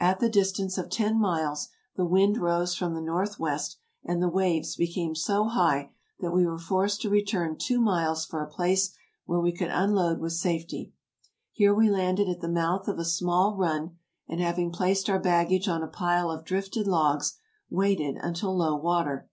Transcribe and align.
At 0.00 0.18
the 0.18 0.28
distance 0.28 0.76
of 0.76 0.90
ten 0.90 1.20
miles 1.20 1.68
the 1.94 2.04
wind 2.04 2.36
rose 2.36 2.74
from 2.74 2.94
the 2.94 3.00
north 3.00 3.38
west, 3.38 3.76
and 4.02 4.20
the 4.20 4.28
waves 4.28 4.74
became 4.74 5.14
so 5.14 5.44
high 5.44 5.92
that 6.18 6.32
we 6.32 6.44
were 6.44 6.58
forced 6.58 7.00
to 7.02 7.08
return 7.08 7.56
two 7.56 7.80
miles 7.80 8.26
for 8.26 8.42
a 8.42 8.48
place 8.50 8.90
where 9.26 9.38
we 9.38 9.52
could 9.52 9.70
unload 9.70 10.18
with 10.18 10.32
safety. 10.32 10.94
Here 11.52 11.72
we 11.72 11.88
landed 11.90 12.28
at 12.28 12.40
the 12.40 12.48
mouth 12.48 12.88
of 12.88 12.98
a 12.98 13.04
small 13.04 13.54
run, 13.56 13.96
and, 14.26 14.40
having 14.40 14.72
placed 14.72 15.08
our 15.08 15.20
bag 15.20 15.50
gage 15.50 15.68
on 15.68 15.84
a 15.84 15.86
pile 15.86 16.28
of 16.28 16.44
drifted 16.44 16.88
logs, 16.88 17.36
waited 17.70 18.16
until 18.20 18.56
low 18.56 18.74
water. 18.74 19.28